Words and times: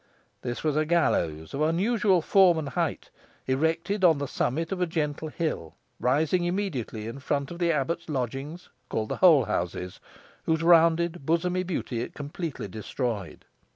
This 0.41 0.63
was 0.63 0.75
a 0.75 0.83
gallows 0.83 1.53
of 1.53 1.61
unusual 1.61 2.23
form 2.23 2.57
and 2.57 2.69
height, 2.69 3.11
erected 3.45 4.03
on 4.03 4.17
the 4.17 4.27
summit 4.27 4.71
of 4.71 4.81
a 4.81 4.87
gentle 4.87 5.27
hill, 5.27 5.75
rising 5.99 6.43
immediately 6.45 7.05
in 7.05 7.19
front 7.19 7.51
of 7.51 7.59
the 7.59 7.71
abbot's 7.71 8.09
lodgings, 8.09 8.69
called 8.89 9.09
the 9.09 9.17
Holehouses, 9.17 9.99
whose 10.45 10.63
rounded, 10.63 11.23
bosomy 11.27 11.61
beauty 11.63 12.01
it 12.01 12.15
completely 12.15 12.67
destroyed. 12.67 13.45